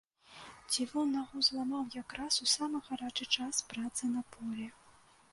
Цівун 0.75 1.09
нагу 1.15 1.41
зламаў 1.47 1.83
якраз 2.03 2.33
у 2.45 2.49
самы 2.53 2.81
гарачы 2.87 3.27
час 3.37 3.61
працы 3.75 4.09
на 4.15 4.23
полі. 4.37 4.67